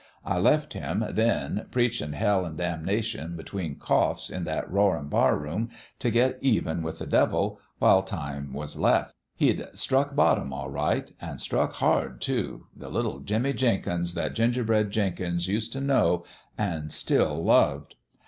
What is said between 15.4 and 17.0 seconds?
used t' know an'